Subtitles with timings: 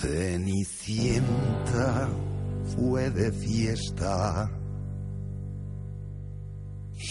[0.00, 1.26] Cenicienta
[2.76, 4.50] fue de fiesta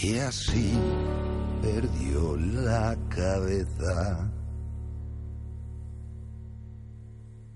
[0.02, 0.72] y así
[1.62, 4.30] perdió la cabeza.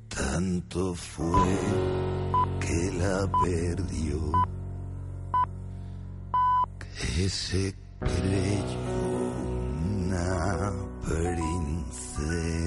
[0.08, 1.58] Tanto fue
[2.58, 4.32] que la perdió
[7.14, 9.30] que se creyó
[9.94, 10.72] una
[11.06, 12.59] princesa.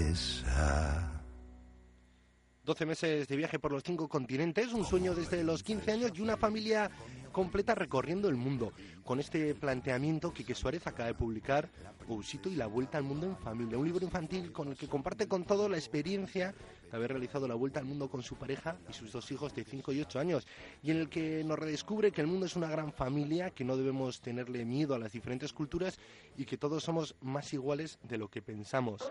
[2.66, 6.22] 12 meses de viaje por los cinco continentes, un sueño desde los 15 años y
[6.22, 6.90] una familia
[7.34, 8.72] completa recorriendo el mundo.
[9.04, 11.70] Con este planteamiento, Quique Suárez acaba de publicar
[12.08, 15.28] Bousito y la vuelta al mundo en familia, un libro infantil con el que comparte
[15.28, 16.56] con todo la experiencia
[16.90, 19.66] de haber realizado la vuelta al mundo con su pareja y sus dos hijos de
[19.66, 20.48] 5 y 8 años,
[20.82, 23.76] y en el que nos redescubre que el mundo es una gran familia, que no
[23.76, 26.00] debemos tenerle miedo a las diferentes culturas
[26.38, 29.02] y que todos somos más iguales de lo que pensamos.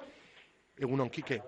[0.82, 1.40] Egunon, Quique.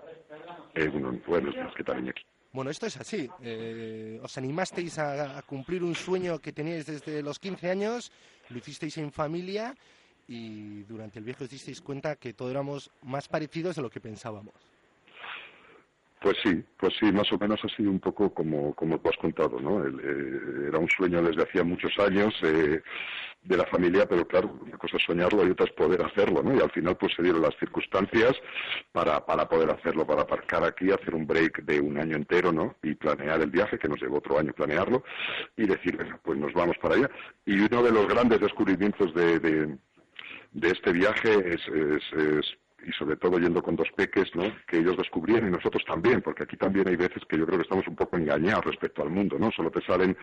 [0.73, 2.23] Egunon, buenos días, ¿qué tal, Iñaki?
[2.53, 3.29] Bueno, esto es así.
[3.41, 8.13] Eh, os animasteis a, a, cumplir un sueño que teníais desde los 15 años,
[8.49, 9.75] lo hicisteis en familia
[10.29, 13.99] y durante el viaje os disteis cuenta que todos éramos más parecidos de lo que
[13.99, 14.55] pensábamos.
[16.25, 19.17] Pues sí, pues sí, más o menos ha sido un poco como, como tú has
[19.17, 19.85] contado, ¿no?
[19.85, 22.81] El, eh, era un sueño desde hacía muchos años eh,
[23.43, 26.55] de la familia, pero claro, una cosa es soñarlo y otra es poder hacerlo, ¿no?
[26.55, 28.33] Y al final pues se dieron las circunstancias
[28.91, 32.75] para, para poder hacerlo, para aparcar aquí, hacer un break de un año entero, ¿no?
[32.81, 35.03] Y planear el viaje, que nos llevó otro año planearlo,
[35.55, 37.11] y decir, bueno, pues nos vamos para allá.
[37.45, 39.77] Y uno de los grandes descubrimientos de, de,
[40.71, 44.43] este viaje es, es, es y sobre todo yendo con dos peques, ¿no?
[44.67, 47.63] Que ellos descubrieron y nosotros también, porque aquí también hay veces que yo creo que
[47.63, 49.51] estamos un poco engañados respecto al mundo, ¿no?
[49.51, 50.15] Solo te salen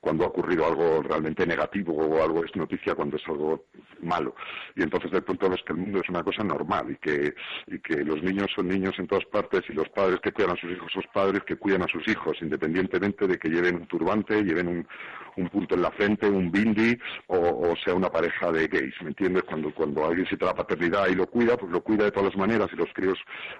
[0.00, 3.66] cuando ha ocurrido algo realmente negativo o algo es noticia cuando es algo
[4.00, 4.34] malo.
[4.74, 7.34] Y entonces de pronto ves que el mundo es una cosa normal y que,
[7.66, 10.60] y que los niños son niños en todas partes y los padres que cuidan a
[10.60, 14.42] sus hijos son padres que cuidan a sus hijos, independientemente de que lleven un turbante,
[14.42, 14.88] lleven un,
[15.36, 16.98] un punto en la frente, un bindi
[17.28, 19.44] o, sea una pareja de gays, ¿me entiendes?
[19.44, 22.36] Cuando, cuando alguien siente la paternidad y lo cuida, pues lo cuida de todas las
[22.36, 23.18] maneras y los críos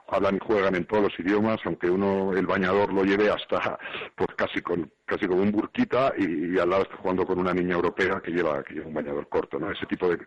[0.09, 3.78] hablan y juegan en todos los idiomas, aunque uno el bañador lo lleve hasta
[4.16, 7.75] pues casi con casi como un burquita y, al lado está jugando con una niña
[7.75, 9.70] europea que lleva, que lleva un bañador corto, ¿no?
[9.70, 10.19] Ese tipo de,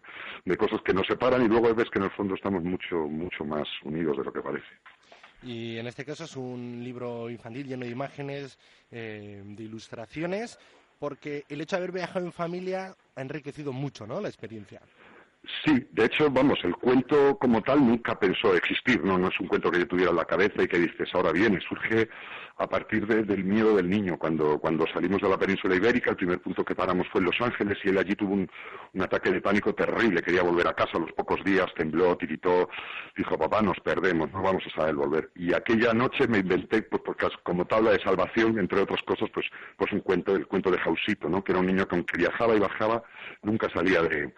[0.45, 3.45] de cosas que nos separan y luego ves que en el fondo estamos mucho mucho
[3.45, 4.67] más unidos de lo que parece.
[5.43, 8.59] Y en este caso es un libro infantil lleno de imágenes,
[8.91, 10.59] eh, de ilustraciones,
[10.99, 14.21] porque el hecho de haber viajado en familia ha enriquecido mucho, ¿no?
[14.21, 14.81] La experiencia.
[15.65, 19.47] Sí, de hecho, vamos, el cuento como tal nunca pensó existir, no, no es un
[19.47, 22.09] cuento que yo tuviera en la cabeza y que dices, ahora viene, surge
[22.61, 24.17] a partir de, del miedo del niño.
[24.17, 27.41] Cuando, cuando salimos de la península ibérica, el primer punto que paramos fue en Los
[27.41, 28.49] Ángeles y él allí tuvo un,
[29.01, 32.69] ataque de pánico terrible, quería volver a casa a los pocos días, tembló, tiritó,
[33.17, 35.31] dijo, papá, nos perdemos, no vamos a saber volver.
[35.35, 39.47] Y aquella noche me inventé, pues, porque como tabla de salvación, entre otras cosas, pues,
[39.77, 41.43] pues un cuento, el cuento de Jausito, ¿no?
[41.43, 43.03] que era un niño que aunque viajaba y bajaba,
[43.41, 44.31] nunca salía de,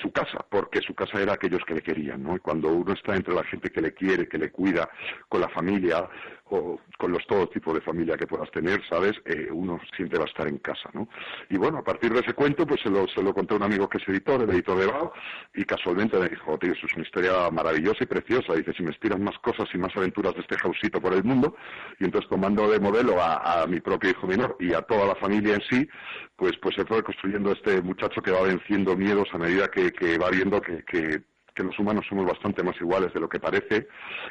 [0.00, 2.26] su casa, porque su casa era aquellos que le querían.
[2.34, 4.88] Y cuando uno está entre la gente que le quiere, que le cuida,
[5.28, 6.08] con la familia,
[6.50, 9.12] o con los todo tipo de familia que puedas tener, ¿sabes?
[9.26, 11.08] Eh, uno siempre va a estar en casa, ¿no?
[11.50, 13.62] Y bueno, a partir de ese cuento, pues se lo, se lo conté a un
[13.64, 15.12] amigo que es editor, el editor de Bao,
[15.54, 18.54] y casualmente me dijo, tío, eso es una historia maravillosa y preciosa.
[18.54, 21.54] Dice, si me estiran más cosas y más aventuras de este jausito por el mundo,
[21.98, 25.14] y entonces tomando de modelo a, a mi propio hijo menor y a toda la
[25.16, 25.88] familia en sí,
[26.36, 30.16] pues, pues se fue construyendo este muchacho que va venciendo miedos a medida que, que
[30.16, 31.22] va viendo que, que
[31.60, 33.86] que los humanos somos bastante más iguales de lo que parece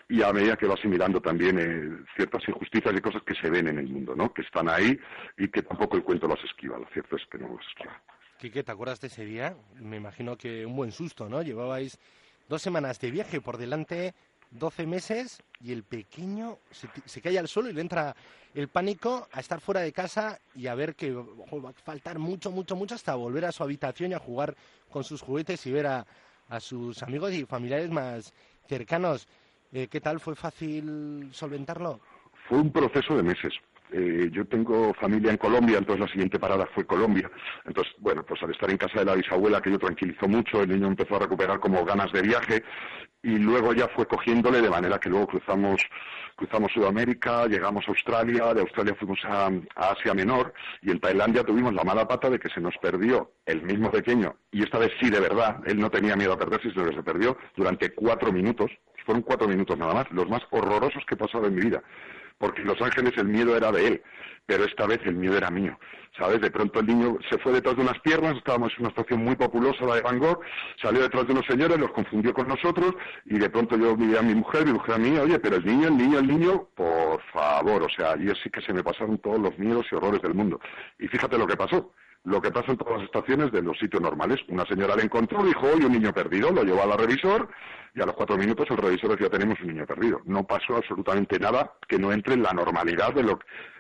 [0.08, 3.68] y a medida que va asimilando también eh, ciertas injusticias y cosas que se ven
[3.68, 4.34] en el mundo, ¿no?
[4.34, 5.00] Que están ahí
[5.38, 6.80] y que tampoco el cuento las esquiva.
[6.80, 8.02] Lo cierto es que no las esquiva.
[8.40, 9.56] Quique, ¿te acuerdas de ese día?
[9.76, 11.44] Me imagino que un buen susto, ¿no?
[11.44, 12.00] Llevabais
[12.48, 14.16] dos semanas de viaje por delante,
[14.50, 18.16] 12 meses y el pequeño se, se, cae al suelo y le entra
[18.56, 22.18] el pánico a estar fuera de casa y a ver que ojo, va a faltar
[22.18, 24.56] mucho, mucho, mucho hasta volver a su habitación y a jugar
[24.90, 26.08] con sus juguetes y ver a,
[26.50, 28.34] a sus amigos y familiares más
[28.68, 29.28] cercanos.
[29.72, 30.20] Eh, ¿Qué tal?
[30.20, 32.00] ¿Fue fácil solventarlo?
[32.48, 33.54] Fue un proceso de meses.
[33.92, 37.30] Eh, yo tengo familia en Colombia, entonces la siguiente parada fue Colombia.
[37.66, 40.70] Entonces, bueno, pues al estar en casa de la bisabuela, que yo tranquilizó mucho, el
[40.70, 42.64] niño empezó a recuperar como ganas de viaje
[43.22, 45.82] y luego ya fue cogiéndole de manera que luego cruzamos
[46.36, 51.44] cruzamos Sudamérica, llegamos a Australia, de Australia fuimos a, a, Asia Menor y en Tailandia
[51.44, 54.94] tuvimos la mala pata de que se nos perdió el mismo pequeño, y esta vez
[55.02, 58.32] sí de verdad, él no tenía miedo a perderse, sino que se perdió durante cuatro
[58.32, 58.72] minutos,
[59.06, 61.84] fueron cuatro minutos nada más, los más horrorosos que he pasado en mi vida
[62.40, 64.02] porque en Los Ángeles el miedo era de él,
[64.48, 65.78] pero esta vez el miedo era mío.
[66.18, 66.42] ¿Sabes?
[66.42, 69.36] De pronto el niño se fue detrás de unas piernas, estábamos en una estación muy
[69.36, 70.42] populosa, la de Van Gogh,
[70.82, 72.96] salió detrás de unos señores, los confundió con nosotros,
[73.26, 75.66] y de pronto yo miré a mi mujer, mi mujer a mí, oye, pero el
[75.66, 79.20] niño, el niño, el niño, por favor, o sea, allí sí que se me pasaron
[79.20, 80.60] todos los miedos y horrores del mundo.
[80.98, 84.02] Y fíjate lo que pasó lo que pasa en todas las estaciones de los sitios
[84.02, 84.40] normales.
[84.50, 87.50] Una señora le encontró, dijo, oye, un niño perdido, lo llevó a la revisor
[87.96, 90.22] y a los cuatro minutos el revisor decía, tenemos un niño perdido.
[90.26, 93.40] No pasó absolutamente nada que no entre en la normalidad de lo.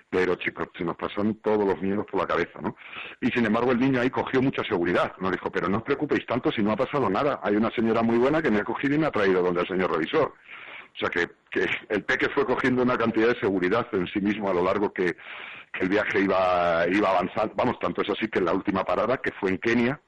[0.09, 2.75] Pero chicos, se nos pasaron todos los miedos por la cabeza, ¿no?
[3.21, 5.13] Y sin embargo el niño ahí cogió mucha seguridad.
[5.19, 7.39] Nos dijo, pero no os preocupéis tanto si no ha pasado nada.
[7.43, 9.67] Hay una señora muy buena que me ha cogido y me ha traído donde el
[9.67, 10.33] señor revisor.
[10.95, 14.49] O sea que, que el peque fue cogiendo una cantidad de seguridad en sí mismo
[14.49, 15.15] a lo largo que,
[15.79, 17.53] el viaje iba, iba avanzando.
[17.55, 20.01] Vamos, tanto es así que en la última parada, que fue en Kenia,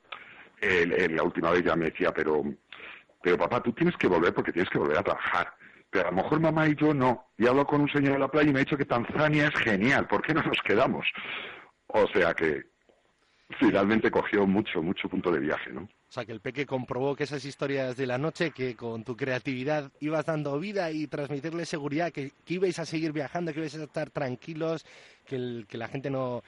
[0.60, 2.44] en la última vez ya me decía, pero
[3.22, 5.54] pero papá, tú tienes que volver porque tienes que volver a trabajar.
[5.90, 7.28] Pero a lo mejor mamá y yo no.
[7.38, 9.56] Y hablo con un señor en la playa y me ha dicho que Tanzania es
[9.56, 11.06] genial, ¿por qué no nos quedamos?
[11.88, 12.64] O sea que
[13.60, 15.88] finalmente cogió mucho, mucho punto de viaje, ¿no?
[16.12, 19.16] O sea, que el peque comprobó que esas historias de la noche, que con tu
[19.16, 23.86] creatividad ibas dando vida y transmitirle seguridad, que, ibais a seguir viajando, que ibais a
[23.86, 24.86] estar tranquilos,
[25.26, 26.44] que, que la gente no,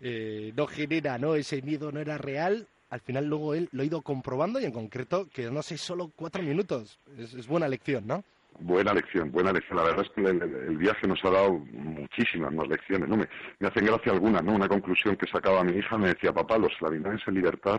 [0.00, 1.34] eh, no genera, ¿no?
[1.34, 4.72] Ese miedo no era real, al final luego él lo ha ido comprobando y en
[4.72, 6.98] concreto que no sé, solo cuatro minutos.
[7.18, 8.24] Es, buena lección, ¿no?
[8.60, 9.76] Buena lección, buena lección.
[9.76, 13.10] La verdad es que el, viaje nos ha dado muchísimas más lecciones.
[13.10, 13.18] ¿no?
[13.18, 13.28] Me,
[13.60, 14.54] hacen gracia algunas, ¿no?
[14.54, 17.78] Una conclusión que sacaba mi hija me decía, papá, los animales en libertad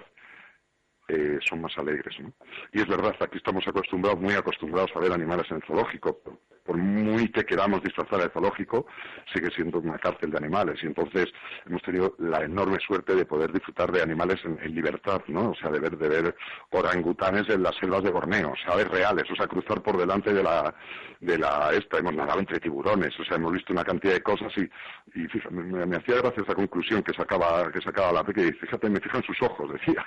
[1.08, 2.18] eh, son más alegres.
[2.20, 2.32] ¿no?
[2.72, 6.22] Y es verdad, aquí estamos acostumbrados, muy acostumbrados a ver animales en el zoológico,
[6.64, 8.86] por muy que queramos disfrazar el zoológico,
[9.34, 10.82] sigue siendo una cárcel de animales.
[10.82, 11.28] Y entonces
[11.66, 15.52] hemos tenido la enorme suerte de poder disfrutar de animales en, libertad, ¿no?
[15.52, 16.36] O sea, de ver, de ver
[16.72, 18.88] orangutanes en las selvas de Borneo, ¿sabes?
[18.88, 20.74] Reales, o sea, cruzar por delante de la,
[21.20, 24.52] de la esta, hemos nadado entre tiburones, o sea, hemos visto una cantidad de cosas
[24.58, 28.54] y, y fíjate, me, hacía gracia esa conclusión que sacaba, que sacaba la pequeña y
[28.54, 30.04] fíjate, me fijan sus ojos, decía,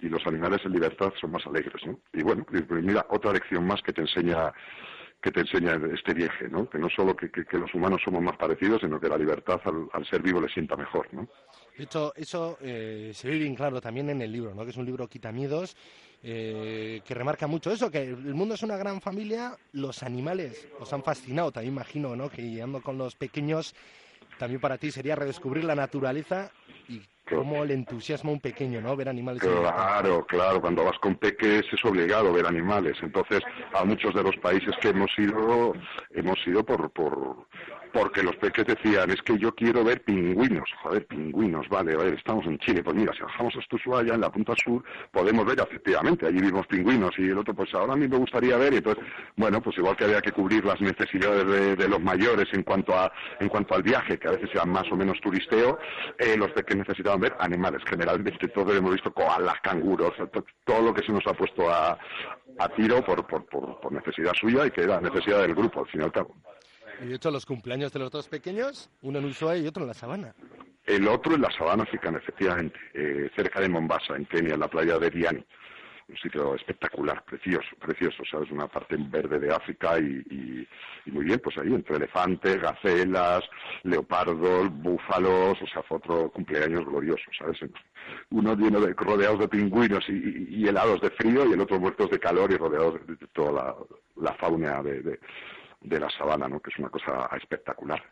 [0.00, 1.98] y los animales en libertad son más alegres, ¿no?
[2.12, 4.52] Y bueno, mira, otra lección más que te enseña
[5.22, 6.68] que te enseña este viaje, ¿no?
[6.68, 9.60] Que no solo que, los humanos somos más parecidos, sino que la libertad
[9.92, 11.28] al, ser vivo le sienta mejor, ¿no?
[11.76, 14.64] Hecho, eso eh, se ve bien claro también en el libro, ¿no?
[14.64, 15.76] Que es un libro quitamiedos,
[16.22, 20.92] eh, que remarca mucho eso, que el mundo es una gran familia, los animales os
[20.92, 22.28] han fascinado, también imagino, ¿no?
[22.30, 23.74] Que llegando con los pequeños,
[24.38, 26.52] también para ti sería redescubrir la naturaleza
[26.88, 28.96] y cómo le entusiasma a un pequeño, ¿no?
[28.96, 29.42] Ver animales.
[29.42, 30.60] Claro, claro.
[30.60, 32.96] Cuando vas con peques es obligado ver animales.
[33.02, 33.40] Entonces,
[33.74, 35.72] a muchos de los países que hemos ido,
[36.14, 37.46] hemos ido por, por,
[37.96, 42.12] porque los peques decían, es que yo quiero ver pingüinos, joder, pingüinos, vale, a ver,
[42.12, 45.58] estamos en Chile, pues mira, si bajamos a Ushuaia, en la punta sur, podemos ver,
[45.60, 48.76] efectivamente, allí vimos pingüinos, y el otro, pues ahora a mí me gustaría ver, y
[48.76, 49.02] entonces,
[49.36, 53.10] bueno, pues igual que había que cubrir las necesidades de, los mayores en cuanto a
[53.40, 55.78] en cuanto al viaje, que a veces sea más o menos turisteo,
[56.18, 60.12] eh, los peques necesitaban ver animales, generalmente todos hemos visto koalas, canguros,
[60.64, 61.98] todo lo que se nos ha puesto a,
[62.58, 65.86] a tiro por, por, por, por necesidad suya y que era necesidad del grupo, al
[65.86, 66.34] fin y al cabo.
[67.02, 69.88] Y de hecho, los cumpleaños de los dos pequeños, uno en Ushuaia y otro en
[69.88, 70.34] la sabana.
[70.86, 74.68] El otro en la sabana africana, efectivamente, eh, cerca de Mombasa, en Kenia, en la
[74.68, 75.44] playa de Diani.
[76.08, 78.50] Un sitio espectacular, precioso, precioso, ¿sabes?
[78.52, 80.66] Una parte verde de África y,
[81.06, 83.42] muy bien, pues ahí entre elefantes, gacelas,
[83.82, 87.58] leopardos, búfalos, o sea, fue otro cumpleaños glorioso, ¿sabes?
[88.30, 92.20] Uno lleno de, rodeados de pingüinos y, helados de frío y el otro muertos de
[92.20, 93.76] calor y rodeados de, toda
[94.16, 95.18] la, fauna de
[95.86, 96.60] de la sabana, ¿no?
[96.60, 98.02] que es una cosa espectacular.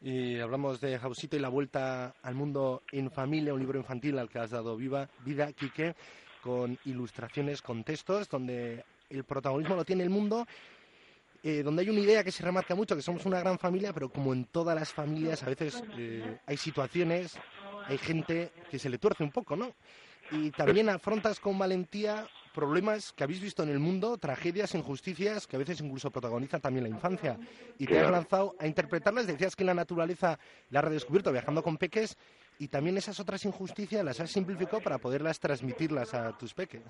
[0.00, 4.28] Y hablamos de Jausito y la vuelta al mundo en familia, un libro infantil al
[4.28, 5.94] que has dado viva, vida, Quique,
[6.44, 10.46] con ilustraciones, con textos, donde el protagonismo lo tiene el mundo,
[11.42, 14.10] eh, donde hay una idea que se remarca mucho, que somos una gran familia, pero
[14.10, 17.38] como en todas las familias, a veces eh, hay situaciones,
[17.86, 19.72] hay gente que se le tuerce un poco, ¿no?
[20.32, 25.56] Y también afrontas con valentía problemas que habéis visto en el mundo, tragedias, injusticias que
[25.56, 27.38] a veces incluso protagonizan también la infancia.
[27.78, 29.26] Y te has lanzado a interpretarlas.
[29.26, 30.38] Decías que la naturaleza
[30.70, 32.16] la has redescubierto viajando con peques
[32.58, 36.82] y también esas otras injusticias las has simplificado para poderlas transmitirlas a tus peques.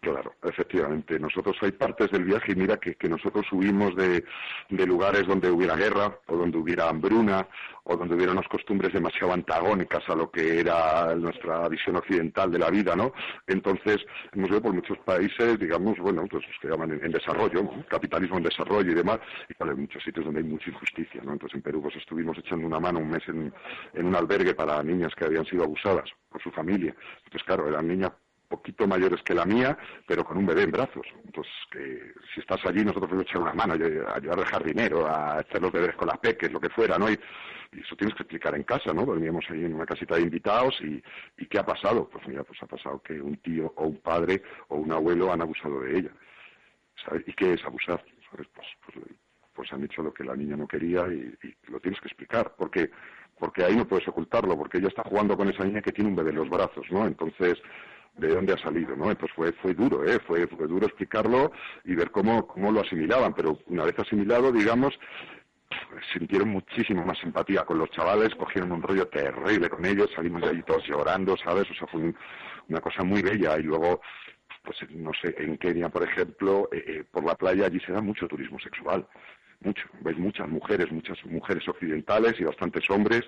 [0.00, 1.18] Claro, efectivamente.
[1.20, 4.24] Nosotros hay partes del viaje, y mira que, que nosotros subimos de,
[4.70, 7.46] de, lugares donde hubiera guerra, o donde hubiera hambruna,
[7.84, 12.58] o donde hubiera unas costumbres demasiado antagónicas a lo que era nuestra visión occidental de
[12.58, 13.12] la vida, ¿no?
[13.46, 13.98] Entonces,
[14.32, 18.92] hemos ido por muchos países, digamos, bueno, pues que llaman en, desarrollo, capitalismo en desarrollo
[18.92, 19.18] y demás,
[19.50, 21.34] y claro, hay muchos sitios donde hay mucha injusticia, ¿no?
[21.34, 23.52] Entonces, en Perú pues estuvimos echando una mano un mes en,
[23.92, 26.94] en un albergue para niñas que habían sido abusadas por su familia.
[27.24, 28.12] Entonces, claro, eran niñas
[28.50, 31.06] poquito mayores que la mía, pero con un bebé en brazos.
[31.24, 35.62] Entonces, que si estás allí, nosotros podemos echar una mano, ayudar de jardinero, a echar
[35.62, 37.10] los bebés con las peques, lo que fuera, ¿no?
[37.10, 37.18] Y,
[37.72, 39.06] eso tienes que explicar en casa, ¿no?
[39.06, 41.00] Dormíamos ahí en una casita de invitados y,
[41.38, 42.10] y ¿qué ha pasado?
[42.10, 45.40] Pues mira, pues ha pasado que un tío o un padre o un abuelo han
[45.40, 46.10] abusado de ella.
[47.04, 47.22] ¿Sabes?
[47.28, 48.04] ¿Y qué es abusar?
[48.28, 48.48] ¿Sabes?
[48.52, 49.06] Pues, pues,
[49.54, 51.34] pues han hecho lo que la niña no quería y,
[51.68, 52.90] lo tienes que explicar, porque
[53.38, 56.16] porque ahí no puedes ocultarlo, porque ella está jugando con esa niña que tiene un
[56.16, 57.06] bebé en los brazos, ¿no?
[57.06, 57.56] Entonces,
[58.18, 59.10] de dónde ha salido, ¿no?
[59.10, 60.18] Entonces fue, fue duro, ¿eh?
[60.26, 61.50] Fue, fue duro explicarlo
[61.84, 64.98] y ver cómo, cómo lo asimilaban, pero una vez asimilado, digamos,
[66.12, 70.50] sintieron muchísimo más simpatía con los chavales, cogieron un rollo terrible con ellos, salimos de
[70.50, 71.70] allí todos llorando, ¿sabes?
[71.70, 72.12] O sea, fue
[72.68, 74.00] una cosa muy bella y luego,
[74.62, 78.00] pues no sé, en Kenia, por ejemplo, eh, eh, por la playa allí se da
[78.00, 79.06] mucho turismo sexual
[79.60, 83.22] mucho, ves muchas mujeres, muchas mujeres occidentales y bastantes hombres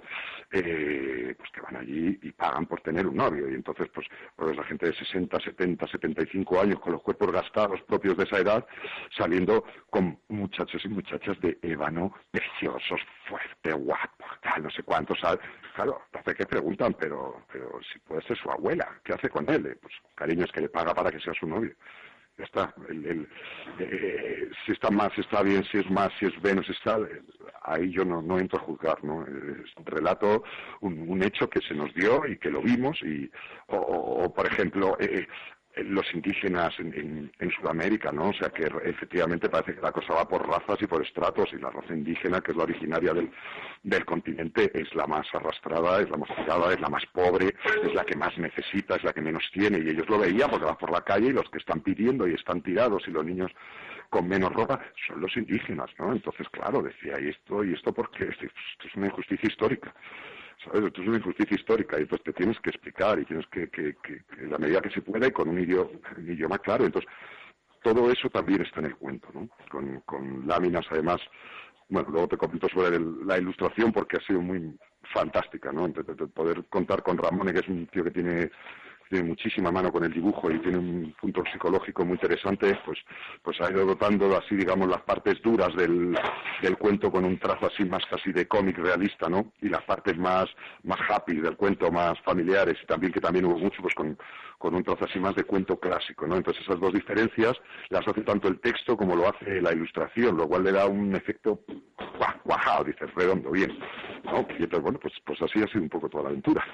[0.50, 3.50] eh, pues que van allí y pagan por tener un novio.
[3.50, 7.80] Y entonces pues, pues la gente de 60, 70, 75 años con los cuerpos gastados
[7.82, 8.66] propios de esa edad
[9.16, 15.18] saliendo con muchachos y muchachas de ébano preciosos, fuerte, guapos, tal, no sé cuántos,
[15.74, 19.78] claro, hace que preguntan, pero, pero si puede ser su abuela, ¿qué hace con él?
[19.80, 21.74] Pues cariño es que le paga para que sea su novio
[22.38, 22.74] está.
[22.88, 23.28] El,
[23.78, 26.98] eh, si está más, si está bien, si es más, si es menos, está,
[27.62, 29.24] ahí yo no, no entro a juzgar, ¿no?
[29.26, 30.42] Es relato,
[30.80, 33.30] un, un, hecho que se nos dio y que lo vimos y,
[33.68, 35.26] o, o por ejemplo, eh,
[35.76, 38.28] los indígenas en, Sudamérica, ¿no?
[38.28, 41.56] O sea que efectivamente parece que la cosa va por razas y por estratos y
[41.56, 43.30] la raza indígena, que es la originaria del,
[43.82, 47.94] del continente, es la más arrastrada, es la más jugada, es la más pobre, es
[47.94, 50.76] la que más necesita, es la que menos tiene y ellos lo veían porque van
[50.76, 53.50] por la calle y los que están pidiendo y están tirados y los niños
[54.10, 56.12] con menos ropa son los indígenas, ¿no?
[56.12, 58.46] Entonces, claro, decía, y esto, y esto porque esto
[58.86, 59.94] es una injusticia histórica.
[60.64, 60.84] ¿Sabes?
[60.84, 63.94] Esto es una injusticia histórica y entonces te tienes que explicar y tienes que, que,
[64.38, 66.84] en la medida que se pueda y con un idioma, idioma claro.
[66.84, 67.10] Entonces,
[67.82, 69.48] todo eso también está en el cuento, ¿no?
[69.70, 71.20] Con, con láminas, además,
[71.88, 74.76] bueno, luego te comento sobre la ilustración porque ha sido muy
[75.12, 75.92] fantástica, ¿no?
[76.32, 78.50] poder contar con Ramón, que es un tío que tiene
[79.12, 82.98] tiene muchísima mano con el dibujo y tiene un punto psicológico muy interesante, pues,
[83.42, 86.16] pues ha ido dotando así, digamos, las partes duras del,
[86.62, 89.52] del cuento con un trazo así más casi de cómic realista, ¿no?
[89.60, 90.46] Y las partes más,
[90.84, 94.16] más happy del cuento, más familiares, y también que también hubo mucho, pues con,
[94.56, 96.36] con un trazo así más de cuento clásico, ¿no?
[96.36, 97.54] Entonces esas dos diferencias
[97.90, 101.14] las hace tanto el texto como lo hace la ilustración, lo cual le da un
[101.14, 101.60] efecto
[102.46, 103.78] guajado, dices, redondo, bien,
[104.24, 104.46] ¿no?
[104.58, 106.64] Y entonces, bueno, pues, pues así ha sido un poco toda la aventura.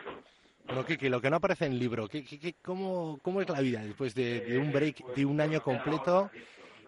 [0.69, 3.61] Bueno, Kiki, lo que no aparece en el libro, ¿qué, qué, cómo, ¿cómo, es la
[3.61, 6.31] vida después de, un break de un año completo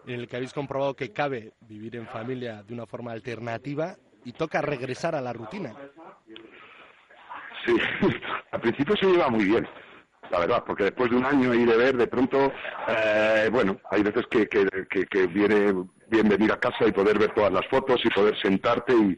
[0.05, 4.33] en el que habéis comprobado que cabe vivir en familia de una forma alternativa y
[4.33, 5.73] toca regresar a la rutina?
[7.65, 7.75] Sí,
[8.51, 9.67] al principio se lleva muy bien,
[10.29, 12.53] la verdad, porque después de un año y de ver, de pronto,
[12.87, 15.73] eh, bueno, hay veces que, que, que, viene
[16.07, 19.17] bien venir a casa y poder ver todas las fotos y poder sentarte y,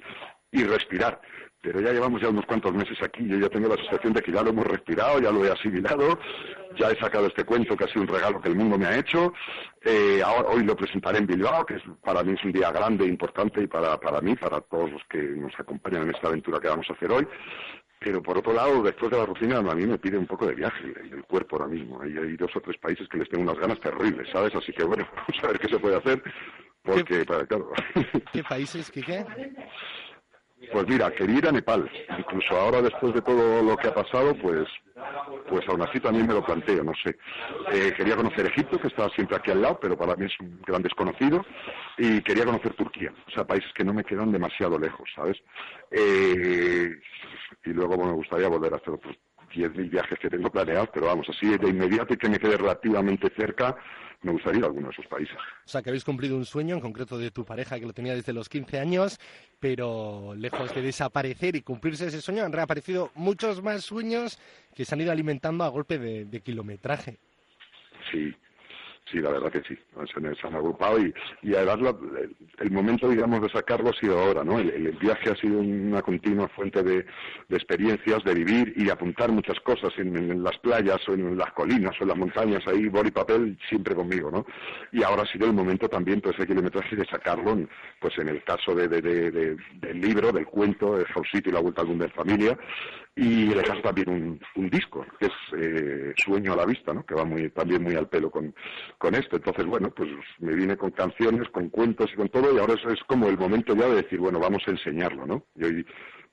[0.51, 1.19] y respirar
[1.63, 4.33] pero ya llevamos ya unos cuantos meses aquí, yo ya tengo la sensación de que
[4.33, 6.19] ya lo hemos respirado, ya lo he asimilado,
[6.75, 8.97] ya he sacado este cuento que ha sido un regalo que el mundo me ha
[8.97, 9.33] hecho,
[9.81, 13.05] eh, ahora, hoy lo presentaré en Bilbao, que es, para mí es un día grande,
[13.05, 16.67] importante y para, para mí, para todos los que nos acompañan en esta aventura que
[16.67, 17.25] vamos a hacer hoy,
[17.97, 20.55] pero por otro lado, después de la rutina, a mí me pide un poco de
[20.55, 22.01] viaje el cuerpo ahora mismo.
[22.01, 24.53] Hay, hay dos o tres países que les tengo unas ganas terribles, ¿sabes?
[24.53, 26.21] Así que bueno, vamos a ver qué se puede hacer,
[26.83, 27.71] porque, para, claro.
[28.33, 29.25] ¿Qué países, qué?
[30.71, 31.89] Pues mira, quería ir a Nepal.
[32.17, 34.67] Incluso ahora, después de todo lo que ha pasado, pues,
[35.49, 37.17] pues aún así también me lo planteo, no sé.
[37.71, 40.61] Eh, quería conocer Egipto, que está siempre aquí al lado, pero para mí es un
[40.65, 41.45] gran desconocido.
[41.97, 45.37] Y quería conocer Turquía, o sea, países que no me quedan demasiado lejos, ¿sabes?
[45.91, 46.95] Eh,
[47.65, 49.15] y luego me gustaría volver a hacer otros
[49.53, 53.29] 10.000 viajes que tengo planeados, pero vamos, así de inmediato y que me quede relativamente
[53.37, 53.75] cerca,
[54.23, 55.35] me gustaría ir a alguno de esos países.
[55.35, 58.15] O sea, que habéis cumplido un sueño, en concreto de tu pareja, que lo tenía
[58.15, 59.19] desde los 15 años,
[59.59, 64.39] pero lejos de desaparecer y cumplirse ese sueño, han reaparecido muchos más sueños
[64.75, 67.17] que se han ido alimentando a golpe de, kilometraje.
[68.11, 68.33] Sí,
[69.13, 69.77] sí, la verdad que sí.
[70.11, 71.95] Se, han agrupado y, y además
[72.59, 74.59] el, momento, digamos, de sacarlo ha sido ahora, ¿no?
[74.59, 77.05] El, viaje ha sido una continua fuente de,
[77.49, 81.95] experiencias, de vivir y de apuntar muchas cosas en, las playas o en las colinas
[81.99, 84.45] o en las montañas, ahí boli papel siempre conmigo, ¿no?
[84.91, 87.57] Y ahora ha sido el momento también, pues, ese kilometraje de sacarlo,
[87.99, 91.87] pues en el caso de, del libro, del cuento, de City y la vuelta al
[91.87, 92.57] mundo de familia,
[93.15, 97.05] y le caso también un, un disco, que es eh, Sueño a la vista, ¿no?
[97.05, 98.53] Que va muy, también muy al pelo con,
[99.03, 99.35] con esto.
[99.35, 103.03] Entonces, bueno, pues me vine con canciones, con cuentos y con todo, y ahora es,
[103.03, 105.43] como el momento ya de decir, bueno, vamos a enseñarlo, ¿no?
[105.57, 105.85] Y hoy,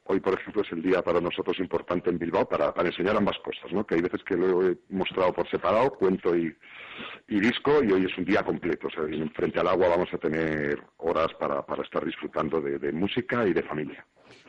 [0.05, 3.37] hoy, por ejemplo, es el día para nosotros importante en Bilbao para, para enseñar ambas
[3.41, 3.85] cosas, ¿no?
[3.85, 6.57] Que hay veces que lo he mostrado por separado, cuento y,
[7.27, 8.87] y disco, y hoy es un día completo.
[8.87, 9.03] O sea,
[9.35, 13.65] frente al agua vamos a tener horas para, para estar disfrutando de música y de
[13.65, 14.07] familia.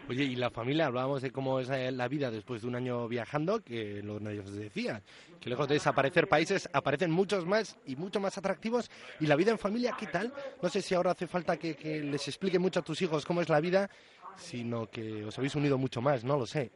[0.10, 3.08] Oye, y la familia, hablábamos de cómo es eh, la vida después de un año
[3.08, 5.02] viajando, que lo que nos decía,
[5.40, 8.90] que lejos de desaparecer países, aparecen muchos más y mucho más atractivos.
[9.20, 10.34] ¿Y la vida en familia qué tal?
[10.62, 13.50] No sé si ahora hace falta que, les explique mucho a tus hijos cómo es
[13.50, 13.90] la vida,
[14.36, 16.72] sino que os habéis unido mucho más, no lo sé.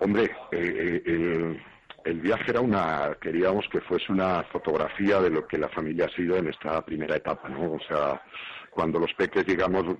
[0.00, 1.60] Hombre, eh, eh,
[2.04, 6.16] el, viaje era una, queríamos que fuese una fotografía de lo que la familia ha
[6.16, 7.72] sido en esta primera etapa, ¿no?
[7.72, 8.22] O sea,
[8.70, 9.96] cuando los peques, digamos,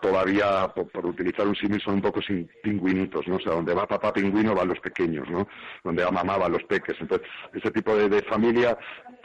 [0.00, 3.36] todavía, por, utilizar un símil, son un poco sin pingüinitos, ¿no?
[3.36, 5.46] O sea, donde va papá pingüino van los pequeños, ¿no?
[5.84, 6.96] Donde va mamá van los peques.
[7.00, 8.76] Entonces, ese tipo de, familia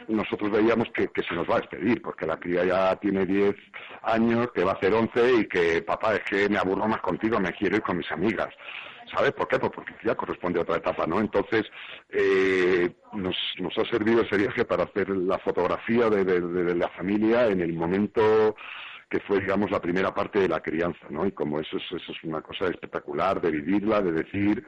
[0.08, 3.54] nosotros veíamos que, se nos va a despedir, porque la cría ya tiene 10
[4.02, 7.40] años, que va a hacer 11 y que papá es que me aburro más contigo,
[7.40, 8.50] me quiero ir con mis amigas.
[9.14, 9.58] ¿Sabes por qué?
[9.58, 11.20] Pues porque ya corresponde a otra etapa, ¿no?
[11.20, 11.64] Entonces,
[12.10, 17.60] eh, nos, nos ha servido ese viaje para hacer la fotografía de la familia en
[17.60, 18.56] el momento
[19.08, 21.26] que fue, digamos, la primera parte de la crianza, ¿no?
[21.26, 24.66] Y como eso es, eso es una cosa espectacular de vivirla, de decir,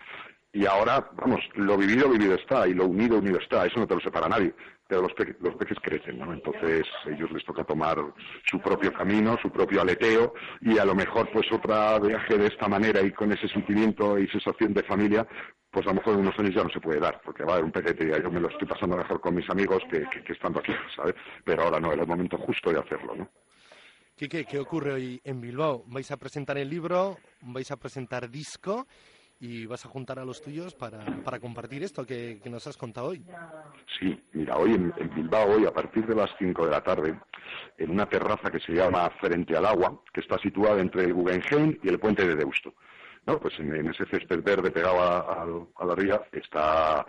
[0.57, 3.95] y ahora, vamos, lo vivido, vivido está, y lo unido, unido está, eso no te
[3.95, 4.55] lo separa nadie,
[4.89, 6.33] pero los, los peces crecen, ¿no?
[6.33, 7.99] Entonces, ellos les toca tomar
[8.45, 12.69] su propio camino, su propio aleteo, y a lo mejor, pues, otra viaje de esta
[12.69, 15.27] manera y con ese sentimiento y sensación de familia,
[15.71, 17.55] pues a lo mejor en unos años ya no se puede dar, porque va a
[17.57, 20.33] haber un pequete y yo me lo estoy pasando mejor con mis amigos que, que
[20.33, 21.15] estando aquí, ¿sabes?
[21.45, 23.29] Pero ahora no, era el momento justo de hacerlo, ¿no?
[24.17, 25.85] ¿Qué ocurre hoy en Bilbao?
[25.89, 27.19] ¿Vais a presentar el libro?
[27.43, 28.87] ¿Vais a presentar disco?
[29.41, 33.09] y vas a juntar a los tuyos para, para compartir esto que, nos has contado
[33.09, 33.25] hoy.
[33.99, 37.19] Sí, mira, hoy en, Bilbao, hoy a partir de las 5 de la tarde,
[37.77, 41.79] en una terraza que se llama Frente al Agua, que está situada entre el Guggenheim
[41.83, 42.75] y el puente de Deusto.
[43.27, 43.39] ¿No?
[43.39, 47.05] Pues en, ese césped verde pegado a, la ría está,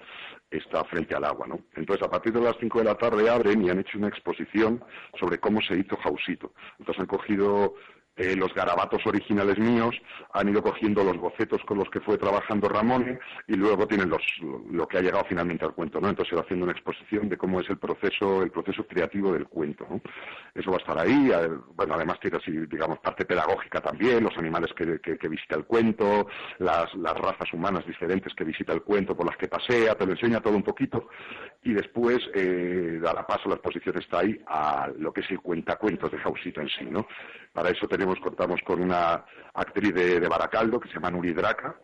[0.50, 1.60] está frente al agua, ¿no?
[1.76, 4.84] Entonces, a partir de las 5 de la tarde abren y han hecho una exposición
[5.20, 6.54] sobre cómo se hizo Jausito.
[6.80, 7.76] Entonces han cogido
[8.18, 9.96] eh, los garabatos originales míos,
[10.34, 14.22] han ido cogiendo los bocetos con los que fue trabajando Ramón y luego tienen los,
[14.72, 16.10] lo que ha llegado finalmente al cuento, ¿no?
[16.10, 20.02] Entonces, haciendo una exposición de cómo es el proceso, el proceso creativo del cuento, ¿no?
[20.54, 21.32] Eso va a estar ahí,
[21.76, 26.28] bueno, además tiene así, digamos, parte pedagógica también, los animales que, que, visita el cuento,
[26.60, 30.14] las, las, razas humanas diferentes que visita el cuento, por las que pasea, te lo
[30.14, 31.10] enseña todo un poquito,
[31.64, 36.12] y después eh, dará paso, la exposición está ahí, a lo que es el cuentacuentos
[36.12, 37.08] de Jausito en sí, ¿no?
[37.54, 41.76] Para eso tenemos, contamos con una actriz de, Baracaldo que se llama Nuri Draca,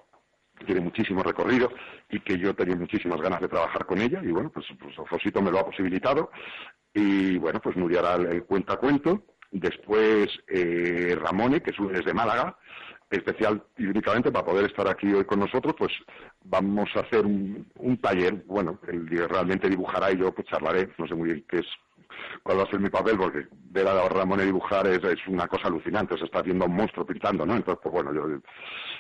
[0.58, 1.70] que tiene muchísimo recorrido
[2.10, 5.42] y que yo tenía muchísimas ganas de trabajar con ella y bueno, pues, pues Josito
[5.42, 6.32] me lo ha posibilitado
[6.94, 9.24] y bueno, pues Nuri hará el, cuentacuento.
[9.52, 12.58] Después eh, Ramone, que es desde Málaga,
[13.10, 15.92] especial y únicamente para poder estar aquí hoy con nosotros, pues
[16.44, 21.08] vamos a hacer un, un taller, bueno, él realmente dibujará y yo pues charlaré, no
[21.08, 21.68] sé muy bien qué es
[22.44, 26.18] cuál va a ser mi papel, porque ver a Ramón dibujar es, una cosa alucinante,
[26.18, 27.56] se está haciendo un monstruo pintando, ¿no?
[27.56, 28.40] Entonces, pues bueno, yo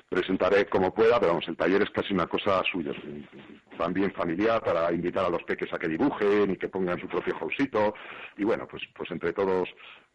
[0.10, 2.92] presentaré como pueda, pero vamos, el taller es casi una cosa suya,
[3.78, 7.36] también familiar, para invitar a los peques a que dibujen y que pongan su propio
[7.38, 7.94] jausito,
[8.38, 9.70] y bueno, pues, pues entre todos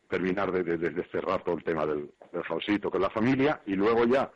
[0.08, 4.30] terminar de, cerrar todo el tema del, del jausito con la familia, y luego ya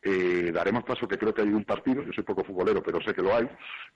[0.00, 3.12] eh, daremos paso que creo que hay un partido, yo soy poco futbolero, pero sé
[3.12, 3.48] que lo hay,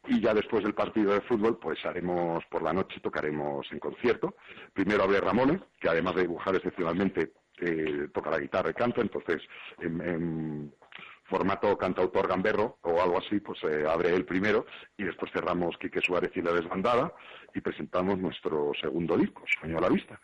[0.09, 4.35] y ya después del partido de fútbol, pues haremos por la noche, tocaremos en concierto.
[4.73, 9.43] Primero habrá Ramón, que además de dibujar excepcionalmente, eh, toca la guitarra y canta, entonces
[9.79, 10.73] en,
[11.25, 14.67] formato cantautor gamberro o algo así, pues eh, abre él primero
[14.99, 17.15] y después cerramos Quique Suárez y la desbandada
[17.55, 20.21] y presentamos nuestro segundo disco, Sueño a la Vista,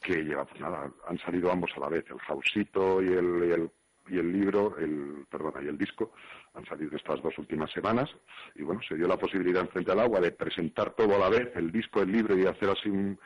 [0.00, 3.70] que lleva, pues nada, han salido ambos a la vez, el Jausito y el
[4.10, 6.12] y el libro, el, perdona, y el disco
[6.54, 8.08] han salido estas dos últimas semanas
[8.54, 11.28] y bueno, se dio la posibilidad en Frente al Agua de presentar todo a la
[11.28, 13.18] vez, el disco, el libro y hacer así un,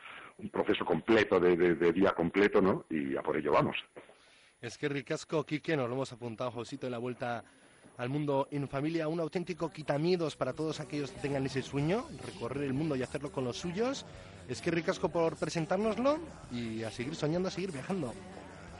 [0.51, 2.85] proceso completo de, día completo, ¿no?
[2.89, 3.77] Y a por ello vamos.
[4.59, 7.45] Es que ricasco, Quique, nos lo hemos apuntado, Josito, en la vuelta
[7.97, 12.63] al mundo en familia, un auténtico quitamiedos para todos aquellos que tengan ese sueño, recorrer
[12.63, 14.05] el mundo y hacerlo con los suyos.
[14.47, 16.19] Es que ricasco por presentárnoslo
[16.51, 18.13] y a seguir soñando, a seguir viajando.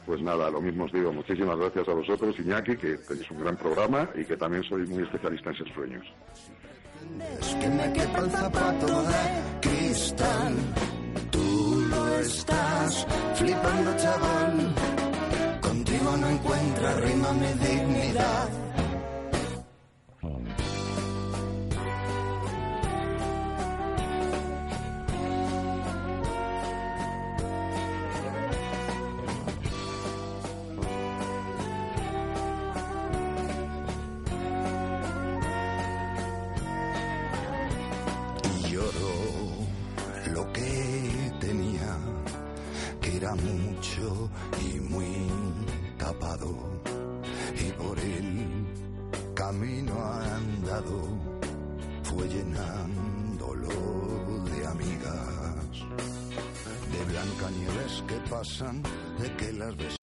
[0.05, 1.13] Pues nada, lo mismo os digo.
[1.13, 5.03] Muchísimas gracias a vosotros, Iñaki, que tenéis un gran programa y que también soy muy
[5.03, 6.05] especialista en esos sueños.
[7.39, 10.55] Es que me quepa el zapato de cristal.
[11.31, 14.75] Tú lo estás flipando, chaval.
[15.61, 18.72] Contigo no encuentra rima mi dignidad.
[52.13, 53.69] Fue llenándolo
[54.45, 55.75] de amigas,
[56.91, 58.83] de Blancanieves que pasan,
[59.19, 60.02] de que las.